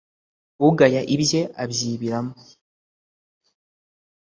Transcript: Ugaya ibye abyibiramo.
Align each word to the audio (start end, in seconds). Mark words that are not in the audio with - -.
Ugaya 0.67 1.01
ibye 1.15 1.41
abyibiramo. 1.63 2.35